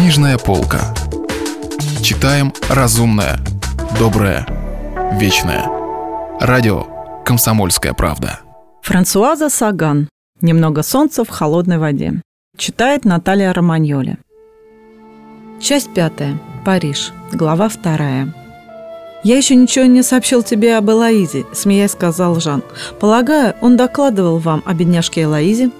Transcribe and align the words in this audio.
Книжная 0.00 0.38
полка. 0.38 0.94
Читаем 2.02 2.54
разумное, 2.70 3.38
доброе, 3.98 4.46
вечное. 5.20 5.66
Радио 6.40 6.86
«Комсомольская 7.22 7.92
правда». 7.92 8.40
Франсуаза 8.80 9.50
Саган. 9.50 10.08
«Немного 10.40 10.82
солнца 10.82 11.22
в 11.22 11.28
холодной 11.28 11.76
воде». 11.76 12.22
Читает 12.56 13.04
Наталья 13.04 13.52
Романьоли. 13.52 14.16
Часть 15.60 15.92
пятая. 15.92 16.38
Париж. 16.64 17.12
Глава 17.34 17.68
вторая. 17.68 18.34
«Я 19.22 19.36
еще 19.36 19.54
ничего 19.54 19.84
не 19.84 20.02
сообщил 20.02 20.42
тебе 20.42 20.78
об 20.78 20.88
Элоизе»,– 20.88 21.44
смеясь 21.52 21.92
сказал 21.92 22.40
Жан. 22.40 22.62
«Полагаю, 23.00 23.54
он 23.60 23.76
докладывал 23.76 24.38
вам 24.38 24.62
о 24.64 24.72
бедняжке 24.72 25.24
Элоизе?» 25.24 25.70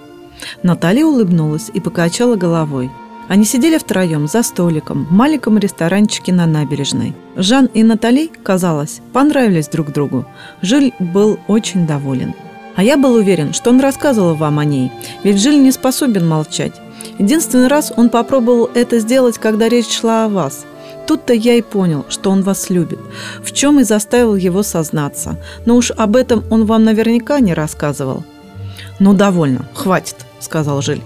Наталья 0.63 1.07
улыбнулась 1.07 1.71
и 1.73 1.81
покачала 1.81 2.37
головой. 2.37 2.91
Они 3.31 3.45
сидели 3.45 3.79
втроем 3.79 4.27
за 4.27 4.43
столиком 4.43 5.07
в 5.07 5.13
маленьком 5.13 5.57
ресторанчике 5.57 6.33
на 6.33 6.47
набережной. 6.47 7.15
Жан 7.37 7.67
и 7.67 7.85
Натали, 7.85 8.29
казалось, 8.43 9.03
понравились 9.13 9.69
друг 9.69 9.93
другу. 9.93 10.27
Жиль 10.63 10.93
был 10.99 11.39
очень 11.47 11.87
доволен. 11.87 12.35
А 12.75 12.83
я 12.83 12.97
был 12.97 13.15
уверен, 13.15 13.53
что 13.53 13.71
он 13.71 13.79
рассказывал 13.79 14.35
вам 14.35 14.59
о 14.59 14.65
ней, 14.65 14.91
ведь 15.23 15.41
Жиль 15.41 15.63
не 15.63 15.71
способен 15.71 16.27
молчать. 16.27 16.73
Единственный 17.21 17.69
раз 17.69 17.93
он 17.97 18.09
попробовал 18.09 18.69
это 18.75 18.99
сделать, 18.99 19.39
когда 19.39 19.69
речь 19.69 20.01
шла 20.01 20.25
о 20.25 20.29
вас. 20.29 20.67
Тут-то 21.07 21.33
я 21.33 21.55
и 21.55 21.63
понял, 21.63 22.05
что 22.09 22.31
он 22.31 22.43
вас 22.43 22.69
любит, 22.69 22.99
в 23.45 23.53
чем 23.53 23.79
и 23.79 23.85
заставил 23.85 24.35
его 24.35 24.65
сознаться. 24.65 25.39
Но 25.67 25.77
уж 25.77 25.93
об 25.93 26.17
этом 26.17 26.43
он 26.51 26.65
вам 26.65 26.83
наверняка 26.83 27.39
не 27.39 27.55
рассказывал. 27.55 28.25
«Ну, 28.99 29.15
довольно, 29.15 29.67
хватит»,— 29.73 30.17
сказал 30.41 30.83
Жиль. 30.83 31.03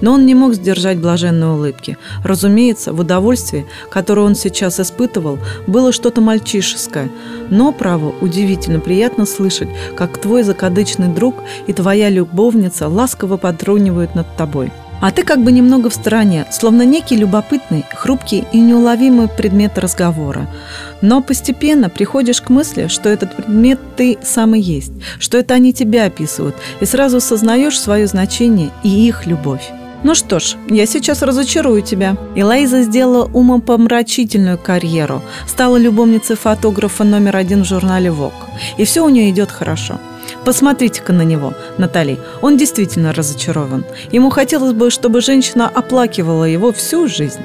Но 0.00 0.12
он 0.12 0.26
не 0.26 0.34
мог 0.34 0.54
сдержать 0.54 0.98
блаженной 0.98 1.48
улыбки. 1.48 1.96
Разумеется, 2.24 2.92
в 2.92 3.00
удовольствии, 3.00 3.66
которое 3.90 4.22
он 4.22 4.34
сейчас 4.34 4.80
испытывал, 4.80 5.38
было 5.66 5.92
что-то 5.92 6.20
мальчишеское. 6.20 7.10
Но, 7.50 7.72
право, 7.72 8.14
удивительно 8.20 8.80
приятно 8.80 9.26
слышать, 9.26 9.68
как 9.96 10.18
твой 10.18 10.42
закадычный 10.42 11.08
друг 11.08 11.36
и 11.66 11.72
твоя 11.72 12.08
любовница 12.08 12.88
ласково 12.88 13.36
подрунивают 13.36 14.14
над 14.14 14.36
тобой. 14.36 14.72
А 15.02 15.10
ты 15.10 15.24
как 15.24 15.42
бы 15.42 15.50
немного 15.50 15.90
в 15.90 15.94
стороне, 15.94 16.46
словно 16.52 16.82
некий 16.82 17.16
любопытный, 17.16 17.84
хрупкий 17.92 18.44
и 18.52 18.60
неуловимый 18.60 19.26
предмет 19.26 19.76
разговора. 19.76 20.46
Но 21.00 21.20
постепенно 21.20 21.90
приходишь 21.90 22.40
к 22.40 22.50
мысли, 22.50 22.86
что 22.86 23.08
этот 23.08 23.34
предмет 23.34 23.80
ты 23.96 24.16
сам 24.22 24.54
и 24.54 24.60
есть, 24.60 24.92
что 25.18 25.38
это 25.38 25.54
они 25.54 25.72
тебя 25.72 26.04
описывают, 26.04 26.54
и 26.80 26.84
сразу 26.86 27.20
сознаешь 27.20 27.80
свое 27.80 28.06
значение 28.06 28.70
и 28.84 29.08
их 29.08 29.26
любовь. 29.26 29.72
Ну 30.04 30.14
что 30.14 30.38
ж, 30.38 30.54
я 30.68 30.86
сейчас 30.86 31.22
разочарую 31.22 31.82
тебя. 31.82 32.16
Элайза 32.36 32.82
сделала 32.82 33.24
умопомрачительную 33.24 34.56
карьеру, 34.56 35.20
стала 35.48 35.78
любовницей 35.78 36.36
фотографа 36.36 37.02
номер 37.02 37.36
один 37.36 37.64
в 37.64 37.66
журнале 37.66 38.10
Vogue. 38.10 38.32
И 38.78 38.84
все 38.84 39.04
у 39.04 39.08
нее 39.08 39.30
идет 39.30 39.50
хорошо. 39.50 39.98
Посмотрите-ка 40.44 41.12
на 41.12 41.22
него, 41.22 41.54
Натали. 41.78 42.18
Он 42.40 42.56
действительно 42.56 43.12
разочарован. 43.12 43.84
Ему 44.10 44.30
хотелось 44.30 44.72
бы, 44.72 44.90
чтобы 44.90 45.20
женщина 45.20 45.68
оплакивала 45.68 46.44
его 46.44 46.72
всю 46.72 47.08
жизнь. 47.08 47.42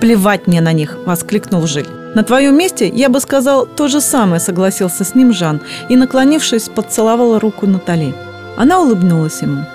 «Плевать 0.00 0.46
мне 0.46 0.60
на 0.60 0.72
них!»– 0.72 0.98
воскликнул 1.06 1.66
Жиль. 1.66 1.88
«На 2.14 2.22
твоем 2.22 2.56
месте 2.56 2.88
я 2.88 3.08
бы 3.08 3.20
сказал 3.20 3.66
то 3.66 3.88
же 3.88 4.00
самое»,– 4.00 4.40
согласился 4.40 5.04
с 5.04 5.14
ним 5.14 5.32
Жан 5.32 5.60
и, 5.90 5.96
наклонившись, 5.96 6.70
поцеловала 6.70 7.38
руку 7.38 7.66
Натали. 7.66 8.14
Она 8.56 8.80
улыбнулась 8.80 9.42
ему. 9.42 9.66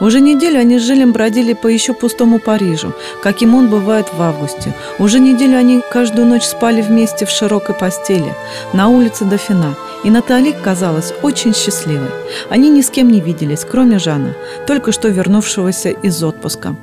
Уже 0.00 0.20
неделю 0.20 0.60
они 0.60 0.78
с 0.78 0.82
Жилем 0.82 1.12
бродили 1.12 1.52
по 1.52 1.68
еще 1.68 1.92
пустому 1.92 2.38
Парижу, 2.38 2.92
каким 3.22 3.54
он 3.54 3.68
бывает 3.68 4.06
в 4.12 4.20
августе. 4.20 4.74
Уже 4.98 5.18
неделю 5.20 5.56
они 5.56 5.82
каждую 5.90 6.26
ночь 6.26 6.44
спали 6.44 6.82
вместе 6.82 7.26
в 7.26 7.30
широкой 7.30 7.74
постели 7.74 8.34
на 8.72 8.88
улице 8.88 9.24
Дофина. 9.24 9.74
И 10.04 10.10
Натали 10.10 10.52
казалась 10.52 11.12
очень 11.22 11.54
счастливой. 11.54 12.10
Они 12.50 12.68
ни 12.68 12.82
с 12.82 12.90
кем 12.90 13.10
не 13.10 13.20
виделись, 13.20 13.64
кроме 13.64 13.98
Жана, 13.98 14.34
только 14.66 14.92
что 14.92 15.08
вернувшегося 15.08 15.90
из 15.90 16.22
отпуска. 16.22 16.76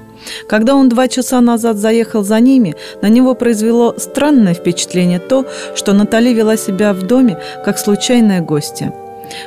Когда 0.48 0.76
он 0.76 0.90
два 0.90 1.08
часа 1.08 1.42
назад 1.42 1.78
заехал 1.78 2.24
за 2.24 2.40
ними, 2.40 2.76
на 3.02 3.08
него 3.08 3.36
произвело 3.36 3.96
странное 3.98 4.54
впечатление 4.54 5.20
то, 5.20 5.46
что 5.76 5.94
Натали 5.94 6.34
вела 6.34 6.58
себя 6.58 6.94
в 6.94 7.04
доме 7.04 7.38
как 7.66 7.78
случайная 7.78 8.42
гостья. 8.42 8.94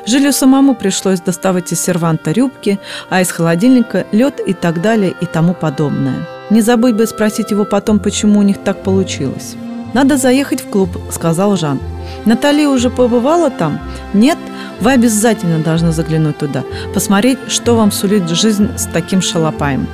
Жилю 0.05 0.31
самому 0.31 0.75
пришлось 0.75 1.19
доставать 1.19 1.71
из 1.71 1.81
серванта 1.81 2.31
рюбки, 2.31 2.79
а 3.09 3.21
из 3.21 3.31
холодильника 3.31 4.05
лед 4.11 4.39
и 4.45 4.53
так 4.53 4.81
далее 4.81 5.13
и 5.21 5.25
тому 5.25 5.53
подобное. 5.53 6.27
Не 6.49 6.61
забыть 6.61 6.95
бы 6.95 7.05
спросить 7.05 7.51
его 7.51 7.65
потом, 7.65 7.99
почему 7.99 8.39
у 8.39 8.43
них 8.43 8.57
так 8.63 8.83
получилось. 8.83 9.55
«Надо 9.93 10.17
заехать 10.17 10.61
в 10.61 10.69
клуб»,— 10.69 10.89
сказал 11.11 11.55
Жан. 11.57 11.79
«Натали 12.25 12.65
уже 12.65 12.89
побывала 12.89 13.49
там?» 13.49 13.79
«Нет, 14.13 14.37
вы 14.79 14.91
обязательно 14.91 15.59
должны 15.59 15.91
заглянуть 15.91 16.37
туда, 16.37 16.63
посмотреть, 16.93 17.39
что 17.47 17.75
вам 17.75 17.91
сулит 17.91 18.29
жизнь 18.29 18.69
с 18.77 18.85
таким 18.85 19.21
шалопаем». 19.21 19.87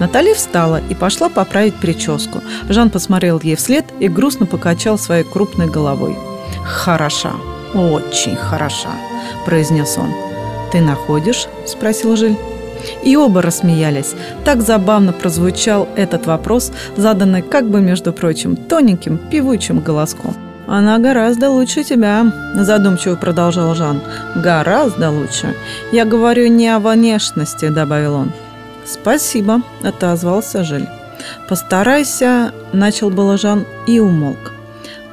Натали 0.00 0.34
встала 0.34 0.80
и 0.90 0.94
пошла 0.94 1.28
поправить 1.28 1.76
прическу. 1.76 2.40
Жан 2.68 2.90
посмотрел 2.90 3.40
ей 3.42 3.54
вслед 3.54 3.84
и 4.00 4.08
грустно 4.08 4.46
покачал 4.46 4.98
своей 4.98 5.24
крупной 5.24 5.68
головой. 5.68 6.18
«Хороша, 6.64 7.32
очень 7.74 8.36
хороша»,– 8.36 8.90
произнес 9.44 9.98
он. 9.98 10.12
«Ты 10.72 10.80
находишь?»– 10.80 11.46
спросил 11.66 12.16
Жиль. 12.16 12.36
И 13.02 13.16
оба 13.16 13.42
рассмеялись. 13.42 14.14
Так 14.44 14.60
забавно 14.60 15.12
прозвучал 15.12 15.88
этот 15.96 16.26
вопрос, 16.26 16.72
заданный 16.96 17.42
как 17.42 17.68
бы, 17.68 17.80
между 17.80 18.12
прочим, 18.12 18.56
тоненьким, 18.56 19.18
певучим 19.18 19.80
голоском. 19.80 20.34
«Она 20.66 20.98
гораздо 20.98 21.50
лучше 21.50 21.84
тебя»,– 21.84 22.32
задумчиво 22.54 23.16
продолжал 23.16 23.74
Жан. 23.74 24.00
«Гораздо 24.34 25.10
лучше. 25.10 25.54
Я 25.92 26.06
говорю 26.06 26.48
не 26.48 26.68
о 26.68 26.78
внешности»,– 26.78 27.68
добавил 27.70 28.14
он. 28.14 28.32
«Спасибо»,– 28.86 29.62
отозвался 29.82 30.64
Жиль. 30.64 30.88
«Постарайся»,– 31.48 32.52
начал 32.72 33.10
было 33.10 33.36
Жан 33.36 33.66
и 33.86 34.00
умолк. 34.00 34.53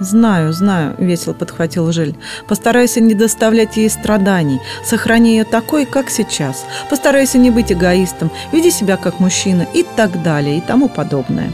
«Знаю, 0.01 0.51
знаю»,– 0.51 0.95
весело 0.97 1.33
подхватил 1.33 1.91
Жиль. 1.91 2.15
«Постарайся 2.47 2.99
не 2.99 3.13
доставлять 3.13 3.77
ей 3.77 3.87
страданий. 3.87 4.59
Сохрани 4.83 5.37
ее 5.37 5.43
такой, 5.43 5.85
как 5.85 6.09
сейчас. 6.09 6.65
Постарайся 6.89 7.37
не 7.37 7.51
быть 7.51 7.71
эгоистом. 7.71 8.31
Веди 8.51 8.71
себя 8.71 8.97
как 8.97 9.19
мужчина 9.19 9.67
и 9.75 9.85
так 9.95 10.23
далее, 10.23 10.57
и 10.57 10.61
тому 10.61 10.89
подобное». 10.89 11.51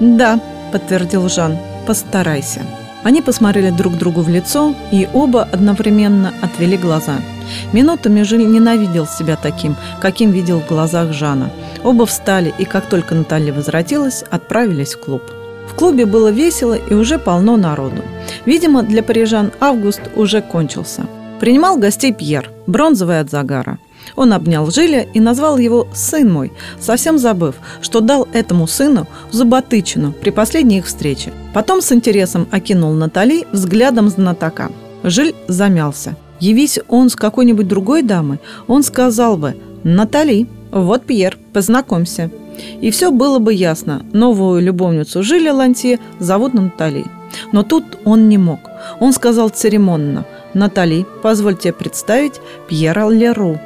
«Да»,– 0.00 0.40
подтвердил 0.72 1.28
Жан,– 1.28 1.58
«постарайся». 1.86 2.62
Они 3.04 3.22
посмотрели 3.22 3.70
друг 3.70 3.96
другу 3.96 4.22
в 4.22 4.28
лицо 4.28 4.74
и 4.90 5.08
оба 5.12 5.44
одновременно 5.44 6.34
отвели 6.42 6.76
глаза. 6.76 7.18
Минутами 7.72 8.22
Жиль 8.22 8.50
ненавидел 8.50 9.06
себя 9.06 9.36
таким, 9.36 9.76
каким 10.00 10.32
видел 10.32 10.58
в 10.58 10.66
глазах 10.66 11.12
Жана. 11.12 11.52
Оба 11.84 12.04
встали 12.04 12.52
и, 12.58 12.64
как 12.64 12.86
только 12.86 13.14
Наталья 13.14 13.52
возвратилась, 13.52 14.24
отправились 14.28 14.94
в 14.94 14.98
клуб. 14.98 15.22
В 15.68 15.74
клубе 15.74 16.06
было 16.06 16.28
весело 16.28 16.74
и 16.74 16.94
уже 16.94 17.18
полно 17.18 17.56
народу. 17.56 18.02
Видимо, 18.44 18.82
для 18.82 19.02
парижан 19.02 19.52
август 19.60 20.00
уже 20.14 20.40
кончился. 20.42 21.06
Принимал 21.40 21.76
гостей 21.76 22.12
Пьер, 22.12 22.50
бронзовый 22.66 23.20
от 23.20 23.30
загара. 23.30 23.78
Он 24.14 24.32
обнял 24.32 24.70
Жиля 24.70 25.02
и 25.02 25.20
назвал 25.20 25.58
его 25.58 25.88
«сын 25.92 26.32
мой», 26.32 26.52
совсем 26.80 27.18
забыв, 27.18 27.56
что 27.80 28.00
дал 28.00 28.28
этому 28.32 28.66
сыну 28.66 29.06
зуботычину 29.32 30.12
при 30.12 30.30
последней 30.30 30.78
их 30.78 30.86
встрече. 30.86 31.32
Потом 31.52 31.82
с 31.82 31.92
интересом 31.92 32.46
окинул 32.50 32.92
Натали 32.94 33.46
взглядом 33.52 34.08
знатока. 34.08 34.70
Жиль 35.02 35.34
замялся. 35.48 36.16
Явись 36.40 36.78
он 36.88 37.08
с 37.08 37.16
какой-нибудь 37.16 37.68
другой 37.68 38.02
дамой, 38.02 38.38
он 38.66 38.82
сказал 38.82 39.36
бы 39.36 39.56
«Натали, 39.84 40.46
вот 40.70 41.04
Пьер, 41.04 41.38
познакомься». 41.52 42.30
И 42.80 42.90
все 42.90 43.10
было 43.10 43.38
бы 43.38 43.52
ясно. 43.52 44.04
Новую 44.12 44.62
любовницу 44.62 45.22
Жиля 45.22 45.52
Лантье 45.52 45.98
зовут 46.18 46.54
Натали. 46.54 47.04
Но 47.52 47.62
тут 47.62 47.84
он 48.04 48.28
не 48.28 48.38
мог. 48.38 48.60
Он 49.00 49.12
сказал 49.12 49.48
церемонно 49.48 50.24
«Натали, 50.54 51.04
позвольте 51.22 51.72
представить 51.72 52.40
Пьера 52.68 53.08
Леру». 53.10 53.58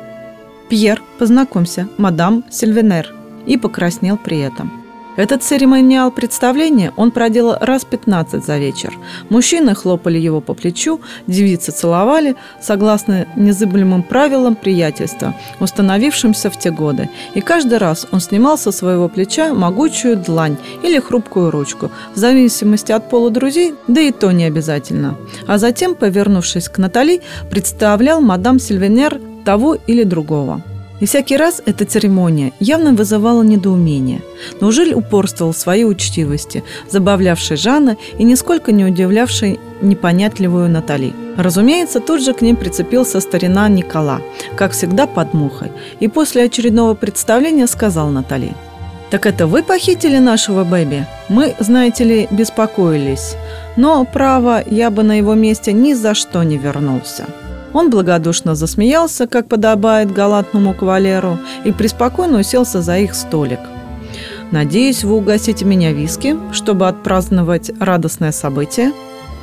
«Пьер, 0.68 1.02
познакомься, 1.18 1.88
мадам 1.98 2.44
Сильвенер». 2.50 3.14
И 3.46 3.56
покраснел 3.56 4.16
при 4.16 4.40
этом. 4.40 4.79
Этот 5.20 5.42
церемониал 5.42 6.10
представления 6.10 6.94
он 6.96 7.10
проделал 7.10 7.54
раз 7.60 7.84
15 7.84 8.42
за 8.42 8.56
вечер. 8.56 8.96
Мужчины 9.28 9.74
хлопали 9.74 10.16
его 10.16 10.40
по 10.40 10.54
плечу, 10.54 10.98
девицы 11.26 11.72
целовали, 11.72 12.36
согласно 12.62 13.26
незыблемым 13.36 14.02
правилам 14.02 14.56
приятельства, 14.56 15.36
установившимся 15.60 16.48
в 16.48 16.58
те 16.58 16.70
годы. 16.70 17.10
И 17.34 17.42
каждый 17.42 17.76
раз 17.76 18.06
он 18.10 18.20
снимал 18.20 18.56
со 18.56 18.72
своего 18.72 19.10
плеча 19.10 19.52
могучую 19.52 20.16
длань 20.16 20.56
или 20.82 20.98
хрупкую 20.98 21.50
ручку, 21.50 21.90
в 22.14 22.16
зависимости 22.16 22.90
от 22.90 23.10
пола 23.10 23.28
друзей, 23.28 23.74
да 23.88 24.00
и 24.00 24.12
то 24.12 24.30
не 24.30 24.44
обязательно. 24.44 25.18
А 25.46 25.58
затем, 25.58 25.96
повернувшись 25.96 26.70
к 26.70 26.78
Натали, 26.78 27.20
представлял 27.50 28.22
мадам 28.22 28.58
Сильвенер 28.58 29.20
того 29.44 29.74
или 29.74 30.04
другого. 30.04 30.62
И 31.00 31.06
всякий 31.06 31.36
раз 31.36 31.62
эта 31.64 31.84
церемония 31.84 32.52
явно 32.60 32.92
вызывала 32.92 33.42
недоумение. 33.42 34.20
Но 34.60 34.70
Жиль 34.70 34.94
упорствовал 34.94 35.52
в 35.52 35.56
своей 35.56 35.84
учтивости, 35.84 36.62
забавлявшей 36.90 37.56
Жанна 37.56 37.96
и 38.18 38.24
нисколько 38.24 38.72
не 38.72 38.84
удивлявшей 38.84 39.58
непонятливую 39.80 40.68
Натали. 40.68 41.12
Разумеется, 41.36 42.00
тут 42.00 42.22
же 42.22 42.34
к 42.34 42.42
ним 42.42 42.56
прицепился 42.56 43.20
старина 43.20 43.68
Никола, 43.68 44.20
как 44.56 44.72
всегда 44.72 45.06
под 45.06 45.32
мухой, 45.32 45.72
и 46.00 46.08
после 46.08 46.44
очередного 46.44 46.94
представления 46.94 47.66
сказал 47.66 48.10
Натали. 48.10 48.54
«Так 49.10 49.26
это 49.26 49.46
вы 49.46 49.62
похитили 49.62 50.18
нашего 50.18 50.64
Бэби? 50.64 51.06
Мы, 51.28 51.54
знаете 51.58 52.04
ли, 52.04 52.28
беспокоились. 52.30 53.34
Но, 53.76 54.04
право, 54.04 54.62
я 54.70 54.90
бы 54.90 55.02
на 55.02 55.18
его 55.18 55.34
месте 55.34 55.72
ни 55.72 55.94
за 55.94 56.14
что 56.14 56.42
не 56.42 56.58
вернулся». 56.58 57.26
Он 57.72 57.90
благодушно 57.90 58.54
засмеялся, 58.54 59.26
как 59.26 59.48
подобает 59.48 60.12
галантному 60.12 60.74
кавалеру, 60.74 61.38
и 61.64 61.72
преспокойно 61.72 62.40
уселся 62.40 62.82
за 62.82 62.98
их 62.98 63.14
столик. 63.14 63.60
«Надеюсь, 64.50 65.04
вы 65.04 65.14
угостите 65.14 65.64
меня 65.64 65.92
виски, 65.92 66.36
чтобы 66.52 66.88
отпраздновать 66.88 67.70
радостное 67.78 68.32
событие?» 68.32 68.92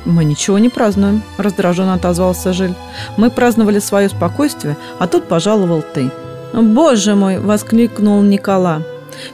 «Мы 0.04 0.24
ничего 0.24 0.58
не 0.58 0.68
празднуем»,– 0.68 1.22
раздраженно 1.38 1.94
отозвался 1.94 2.52
Жиль. 2.52 2.74
«Мы 3.16 3.30
праздновали 3.30 3.78
свое 3.78 4.08
спокойствие, 4.08 4.76
а 4.98 5.06
тут 5.06 5.24
пожаловал 5.24 5.82
ты». 5.94 6.10
«Боже 6.52 7.14
мой!»– 7.14 7.38
воскликнул 7.40 8.22
Никола. 8.22 8.82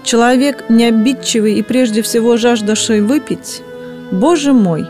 «Человек 0.02 0.64
необидчивый 0.68 1.54
и 1.54 1.62
прежде 1.62 2.02
всего 2.02 2.36
жаждавший 2.36 3.02
выпить? 3.02 3.62
Боже 4.10 4.52
мой! 4.52 4.86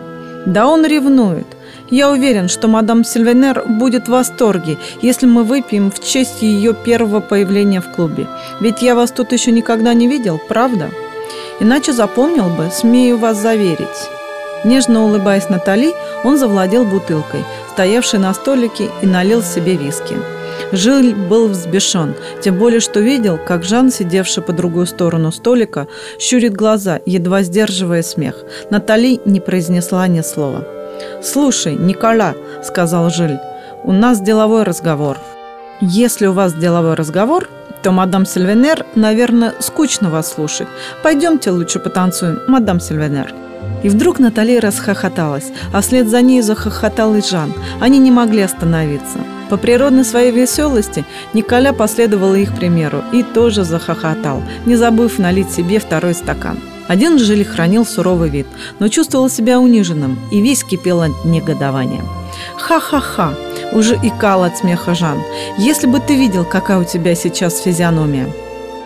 Да 0.47 0.69
он 0.69 0.87
ревнует! 0.87 1.47
Я 1.91 2.11
уверен, 2.11 2.49
что 2.49 2.69
мадам 2.69 3.05
Сильвенер 3.05 3.65
будет 3.67 4.07
в 4.07 4.13
восторге, 4.13 4.79
если 5.03 5.27
мы 5.27 5.45
выпьем 5.45 5.91
в 5.91 6.03
честь 6.03 6.43
ее 6.43 6.75
первого 6.75 7.21
появления 7.21 7.81
в 7.81 7.91
клубе. 7.93 8.27
Ведь 8.61 8.83
я 8.83 8.95
вас 8.95 9.11
тут 9.11 9.33
еще 9.33 9.53
никогда 9.53 9.93
не 9.93 10.09
видел, 10.09 10.41
правда? 10.49 10.91
Иначе 11.61 11.93
запомнил 11.93 12.49
бы, 12.49 12.71
смею 12.73 13.19
вас 13.19 13.39
заверить». 13.39 14.11
Нежно 14.65 15.05
улыбаясь 15.05 15.51
Натали, 15.51 15.93
он 16.25 16.39
завладел 16.39 16.87
бутылкой, 16.87 17.45
стоявшей 17.73 18.19
на 18.19 18.33
столике, 18.33 18.89
и 19.03 19.07
налил 19.07 19.43
себе 19.43 19.77
виски. 19.77 20.17
Жиль 20.73 21.15
был 21.15 21.49
взбешен, 21.49 22.15
тем 22.41 22.59
более, 22.59 22.81
что 22.81 23.01
видел, 23.01 23.39
как 23.39 23.63
Жан, 23.63 23.93
сидевший 23.93 24.43
по 24.43 24.53
другую 24.53 24.87
сторону 24.87 25.33
столика, 25.33 25.87
щурит 26.19 26.55
глаза, 26.55 26.99
едва 27.05 27.43
сдерживая 27.43 28.03
смех. 28.03 28.37
Натали 28.71 29.21
не 29.27 29.41
произнесла 29.41 30.09
ни 30.09 30.23
слова. 30.23 30.65
«Слушай, 31.23 31.75
Никола»,— 31.75 32.35
сказал 32.65 33.11
Жиль,— 33.11 33.39
«у 33.85 33.93
нас 33.93 34.21
деловой 34.21 34.63
разговор». 34.63 35.19
«Если 35.81 36.27
у 36.27 36.33
вас 36.33 36.55
деловой 36.55 36.95
разговор, 36.95 37.49
то 37.83 37.91
мадам 37.91 38.25
Сильвенер, 38.25 38.87
наверное, 38.95 39.55
скучно 39.61 40.11
вас 40.11 40.33
слушать. 40.33 40.69
Пойдемте 41.03 41.51
лучше 41.51 41.79
потанцуем, 41.79 42.41
мадам 42.49 42.81
Сильвенер». 42.81 43.35
И 43.83 43.89
вдруг 43.89 44.19
Натали 44.19 44.59
расхохоталась, 44.59 45.53
а 45.73 45.81
вслед 45.81 46.09
за 46.09 46.23
ней 46.23 46.41
захохотал 46.41 47.15
и 47.15 47.23
Жан. 47.23 47.53
Они 47.81 47.99
не 47.99 48.11
могли 48.11 48.43
остановиться. 48.43 49.19
По 49.51 49.57
природной 49.59 50.05
своей 50.05 50.33
веселости 50.33 51.05
Николя 51.35 51.73
последовал 51.73 52.35
их 52.35 52.57
примеру 52.57 53.05
и 53.13 53.23
тоже 53.23 53.65
захохотал, 53.65 54.43
не 54.65 54.77
забыв 54.77 55.19
налить 55.19 55.51
себе 55.51 55.79
второй 55.79 56.15
стакан. 56.15 56.59
Один 56.89 57.19
Жили 57.19 57.43
хранил 57.43 57.87
суровый 57.87 58.29
вид, 58.29 58.47
но 58.79 58.89
чувствовал 58.89 59.31
себя 59.31 59.59
униженным 59.59 60.19
и 60.31 60.41
весь 60.41 60.65
кипел 60.65 61.01
от 61.01 61.25
негодования. 61.25 62.03
«Ха-ха-ха!»– 62.59 63.35
уже 63.73 63.95
икал 64.03 64.43
от 64.45 64.59
смеха 64.59 64.95
Жан. 64.95 65.23
«Если 65.59 65.87
бы 65.87 66.01
ты 66.01 66.15
видел, 66.15 66.45
какая 66.45 66.79
у 66.79 66.85
тебя 66.85 67.15
сейчас 67.15 67.61
физиономия!» 67.61 68.29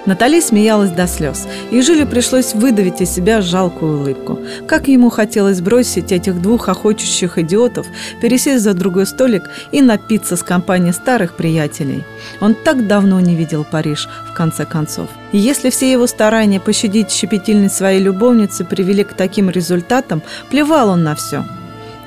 Натали 0.09 0.41
смеялась 0.41 0.91
до 0.91 1.07
слез, 1.07 1.47
и 1.71 1.83
Жиле 1.83 2.07
пришлось 2.07 2.55
выдавить 2.55 3.03
из 3.03 3.11
себя 3.11 3.43
жалкую 3.43 3.99
улыбку. 3.99 4.39
Как 4.67 4.89
ему 4.89 5.11
хотелось 5.11 5.61
бросить 5.61 6.13
этих 6.13 6.41
двух 6.41 6.71
охочущих 6.71 7.37
идиотов, 7.37 7.87
пересесть 8.23 8.65
за 8.65 8.73
другой 8.73 9.05
столик 9.05 9.51
и 9.71 9.83
напиться 9.83 10.37
с 10.37 10.43
компанией 10.43 10.95
старых 10.95 11.37
приятелей. 11.37 12.05
Он 12.41 12.55
так 12.55 12.87
давно 12.87 13.21
не 13.21 13.37
видел 13.37 13.67
Париж, 13.71 14.09
в 14.31 14.33
конце 14.33 14.65
концов. 14.65 15.11
И 15.33 15.37
если 15.37 15.69
все 15.69 15.93
его 15.93 16.07
старания 16.07 16.59
пощадить 16.59 17.11
щепетильность 17.11 17.77
своей 17.77 18.01
любовницы 18.01 18.65
привели 18.65 19.05
к 19.05 19.13
таким 19.13 19.51
результатам, 19.51 20.23
плевал 20.49 20.89
он 20.89 21.05
на 21.05 21.17
все. 21.17 21.45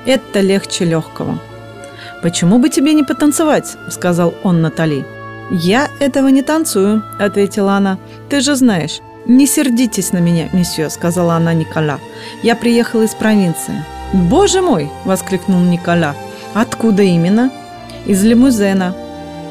Это 0.06 0.40
легче 0.40 0.84
легкого. 0.86 1.38
«Почему 2.20 2.58
бы 2.58 2.68
тебе 2.68 2.94
не 2.94 3.04
потанцевать?»– 3.04 3.76
сказал 3.90 4.34
он 4.42 4.60
Натали. 4.60 5.06
«Я 5.50 5.88
этого 6.00 6.28
не 6.28 6.42
танцую»,— 6.42 7.02
ответила 7.18 7.74
она. 7.74 7.98
«Ты 8.28 8.40
же 8.40 8.54
знаешь». 8.54 9.00
«Не 9.26 9.46
сердитесь 9.46 10.12
на 10.12 10.18
меня, 10.18 10.48
месье»,— 10.52 10.90
сказала 10.90 11.34
она 11.34 11.54
Никола. 11.54 11.98
«Я 12.42 12.56
приехала 12.56 13.02
из 13.02 13.14
провинции». 13.14 13.84
«Боже 14.12 14.62
мой!»— 14.62 14.90
воскликнул 15.04 15.60
Никола. 15.60 16.14
«Откуда 16.54 17.02
именно?» 17.02 17.50
«Из 18.06 18.24
лимузена». 18.24 18.94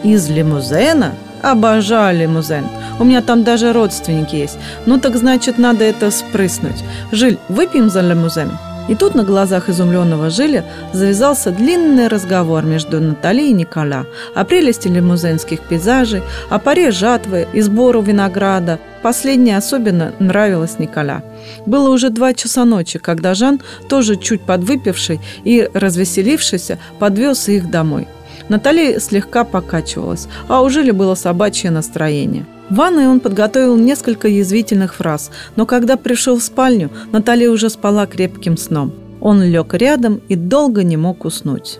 «Из 0.04 0.30
лимузена?» 0.30 1.14
Обожаю 1.42 2.20
лимузен. 2.20 2.68
У 3.00 3.04
меня 3.04 3.22
там 3.22 3.44
даже 3.44 3.74
родственники 3.74 4.36
есть. 4.36 4.58
Ну 4.86 5.00
так 5.00 5.16
значит, 5.16 5.58
надо 5.58 5.84
это 5.84 6.12
спрыснуть. 6.12 6.84
Жиль, 7.12 7.40
выпьем 7.50 7.90
за 7.90 8.02
лимузен?» 8.02 8.52
И 8.92 8.96
тут 8.96 9.16
на 9.16 9.24
глазах 9.24 9.70
изумленного 9.70 10.30
Жиля 10.30 10.66
завязался 10.92 11.52
длинный 11.52 12.10
разговор 12.10 12.66
между 12.66 13.00
Натали 13.00 13.44
и 13.44 13.54
Никола 13.54 14.06
о 14.36 14.44
прелести 14.44 14.90
лимузенских 14.90 15.62
пейзажей, 15.62 16.24
о 16.50 16.60
паре 16.60 16.92
жатвы 16.92 17.48
и 17.54 17.62
сбору 17.62 18.02
винограда. 18.02 18.80
Последнее 19.02 19.56
особенно 19.56 20.12
нравилось 20.20 20.78
Никола. 20.78 21.24
Было 21.66 21.90
уже 21.90 22.10
два 22.10 22.34
часа 22.34 22.66
ночи, 22.66 23.00
когда 23.00 23.34
Жан, 23.34 23.62
тоже 23.88 24.18
чуть 24.18 24.42
подвыпивший 24.42 25.22
и 25.46 25.70
развеселившийся, 25.74 26.78
подвез 27.00 27.48
их 27.48 27.72
домой. 27.72 28.10
Натали 28.52 29.00
слегка 29.00 29.46
покачивалась, 29.46 30.28
а 30.50 30.62
у 30.62 30.70
Жили 30.70 30.92
было 30.92 31.16
собачье 31.16 31.72
настроение. 31.72 32.46
В 32.70 32.76
ванной 32.76 33.08
он 33.08 33.22
подготовил 33.22 33.78
несколько 33.78 34.28
язвительных 34.28 34.94
фраз, 34.94 35.32
но 35.56 35.66
когда 35.66 35.96
пришел 35.96 36.38
в 36.38 36.44
спальню, 36.44 36.90
Наталья 37.14 37.50
уже 37.50 37.70
спала 37.70 38.06
крепким 38.08 38.58
сном. 38.58 38.92
Он 39.22 39.42
лег 39.42 39.74
рядом 39.74 40.20
и 40.28 40.36
долго 40.36 40.84
не 40.84 40.98
мог 40.98 41.24
уснуть. 41.24 41.80